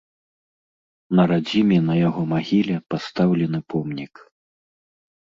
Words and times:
На 1.17 1.23
радзіме 1.31 1.77
на 1.89 1.97
яго 2.07 2.21
магіле 2.33 2.75
пастаўлены 2.93 3.59
помнік. 3.75 4.13